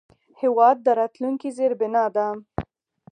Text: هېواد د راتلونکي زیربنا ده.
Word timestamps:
هېواد 0.41 0.77
د 0.85 0.87
راتلونکي 0.99 1.49
زیربنا 1.57 2.05
ده. 2.15 2.27